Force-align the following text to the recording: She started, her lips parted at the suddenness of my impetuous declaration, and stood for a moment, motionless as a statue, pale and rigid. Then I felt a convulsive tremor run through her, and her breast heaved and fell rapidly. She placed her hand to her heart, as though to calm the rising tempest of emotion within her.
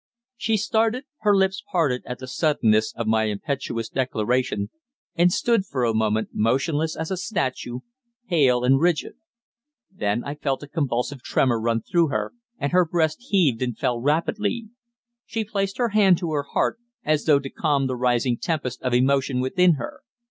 She 0.35 0.57
started, 0.57 1.03
her 1.19 1.35
lips 1.37 1.61
parted 1.71 2.01
at 2.07 2.17
the 2.17 2.25
suddenness 2.25 2.91
of 2.95 3.05
my 3.05 3.25
impetuous 3.25 3.87
declaration, 3.87 4.71
and 5.13 5.31
stood 5.31 5.63
for 5.63 5.83
a 5.85 5.93
moment, 5.93 6.29
motionless 6.33 6.97
as 6.97 7.11
a 7.11 7.17
statue, 7.17 7.81
pale 8.27 8.63
and 8.63 8.79
rigid. 8.79 9.13
Then 9.91 10.23
I 10.23 10.33
felt 10.33 10.63
a 10.63 10.67
convulsive 10.67 11.21
tremor 11.21 11.61
run 11.61 11.83
through 11.83 12.07
her, 12.07 12.33
and 12.57 12.71
her 12.71 12.83
breast 12.85 13.19
heaved 13.29 13.61
and 13.61 13.77
fell 13.77 14.01
rapidly. 14.01 14.69
She 15.27 15.45
placed 15.45 15.77
her 15.77 15.89
hand 15.89 16.17
to 16.17 16.31
her 16.33 16.45
heart, 16.51 16.79
as 17.05 17.25
though 17.25 17.37
to 17.37 17.51
calm 17.51 17.85
the 17.85 17.95
rising 17.95 18.37
tempest 18.39 18.81
of 18.81 18.95
emotion 18.95 19.39
within 19.39 19.73
her. 19.73 20.01